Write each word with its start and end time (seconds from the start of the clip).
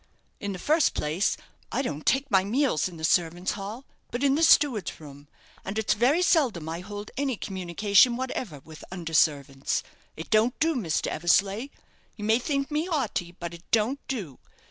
In 0.39 0.51
the 0.51 0.57
first 0.57 0.95
place, 0.95 1.37
I 1.71 1.83
don't 1.83 2.07
take 2.07 2.31
my 2.31 2.43
meals 2.43 2.87
in 2.87 2.97
the 2.97 3.03
servants' 3.03 3.51
hall, 3.51 3.85
but 4.09 4.23
in 4.23 4.33
the 4.33 4.41
steward's 4.41 4.99
room; 4.99 5.27
and 5.63 5.77
it's 5.77 5.93
very 5.93 6.23
seldom 6.23 6.67
I 6.67 6.79
hold 6.79 7.11
any 7.17 7.37
communication 7.37 8.15
whatever 8.15 8.61
with 8.61 8.83
under 8.91 9.13
servants. 9.13 9.83
It 10.17 10.31
don't 10.31 10.59
do, 10.59 10.73
Mr. 10.75 11.05
Eversleigh 11.05 11.67
you 12.15 12.23
may 12.25 12.39
think 12.39 12.71
me 12.71 12.89
'aughty; 12.89 13.33
but 13.39 13.53
it 13.53 13.63
don't 13.69 13.99
do. 14.07 14.39